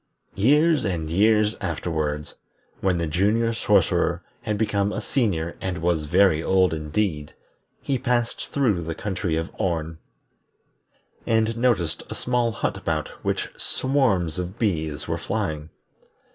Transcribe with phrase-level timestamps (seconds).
[0.33, 2.33] Years and years afterward,
[2.79, 7.35] when the Junior Sorcerer had become a Senior and was very old indeed,
[7.83, 9.99] he passed through the country of Orn,
[11.27, 15.69] and noticed a small hut about which swarms of bees were flying.